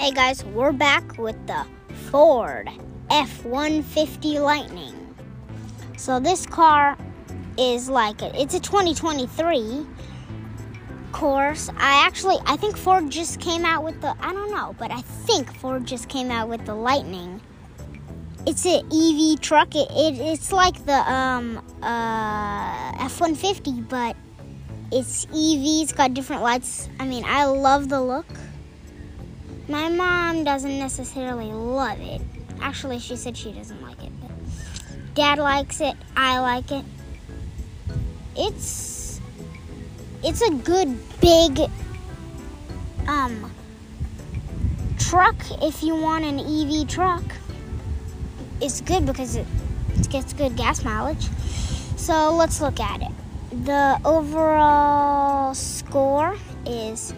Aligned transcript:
Hey 0.00 0.12
guys, 0.12 0.42
we're 0.46 0.72
back 0.72 1.18
with 1.18 1.36
the 1.46 1.66
Ford 2.10 2.70
F 3.10 3.44
150 3.44 4.38
Lightning. 4.38 5.14
So, 5.98 6.18
this 6.18 6.46
car 6.46 6.96
is 7.58 7.90
like, 7.90 8.22
it's 8.22 8.54
a 8.54 8.60
2023 8.60 9.86
course. 11.12 11.68
I 11.76 12.06
actually, 12.06 12.38
I 12.46 12.56
think 12.56 12.78
Ford 12.78 13.10
just 13.10 13.40
came 13.40 13.66
out 13.66 13.84
with 13.84 14.00
the, 14.00 14.16
I 14.20 14.32
don't 14.32 14.50
know, 14.50 14.74
but 14.78 14.90
I 14.90 15.02
think 15.02 15.54
Ford 15.56 15.84
just 15.84 16.08
came 16.08 16.30
out 16.30 16.48
with 16.48 16.64
the 16.64 16.74
Lightning. 16.74 17.42
It's 18.46 18.64
an 18.64 18.86
EV 18.90 19.38
truck. 19.42 19.74
It, 19.74 19.90
it 19.90 20.18
it's 20.18 20.50
like 20.50 20.82
the 20.86 21.12
um 21.12 21.62
uh 21.82 22.92
F 23.00 23.20
one 23.20 23.34
fifty, 23.34 23.82
but 23.82 24.16
it's 24.90 25.26
EV. 25.26 25.82
It's 25.82 25.92
got 25.92 26.14
different 26.14 26.40
lights. 26.40 26.88
I 26.98 27.04
mean, 27.04 27.24
I 27.26 27.44
love 27.44 27.90
the 27.90 28.00
look. 28.00 28.24
My 29.70 29.88
mom 29.88 30.42
doesn't 30.42 30.80
necessarily 30.80 31.52
love 31.52 32.00
it. 32.00 32.20
Actually, 32.60 32.98
she 32.98 33.14
said 33.14 33.36
she 33.36 33.52
doesn't 33.52 33.80
like 33.80 34.02
it, 34.02 34.10
but 34.20 34.30
Dad 35.14 35.38
likes 35.38 35.80
it. 35.80 35.94
I 36.16 36.40
like 36.40 36.72
it. 36.72 36.84
It's 38.36 39.20
it's 40.24 40.42
a 40.42 40.50
good 40.50 40.98
big 41.20 41.70
um 43.06 43.52
truck 44.98 45.36
if 45.62 45.84
you 45.84 45.94
want 45.94 46.24
an 46.24 46.40
EV 46.40 46.88
truck. 46.88 47.22
It's 48.60 48.80
good 48.80 49.06
because 49.06 49.36
it 49.36 49.46
gets 50.10 50.32
good 50.32 50.56
gas 50.56 50.82
mileage. 50.82 51.28
So 51.96 52.34
let's 52.34 52.60
look 52.60 52.80
at 52.80 53.02
it. 53.02 53.64
The 53.64 54.00
overall 54.04 55.54
score 55.54 56.36
is 56.66 57.14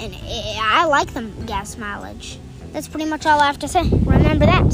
And 0.00 0.12
eh, 0.12 0.58
I 0.60 0.86
like 0.86 1.12
the 1.12 1.22
gas 1.46 1.76
mileage. 1.76 2.38
That's 2.72 2.88
pretty 2.88 3.08
much 3.08 3.26
all 3.26 3.40
I 3.40 3.46
have 3.46 3.60
to 3.60 3.68
say. 3.68 3.88
Remember 3.88 4.46
that 4.46 4.64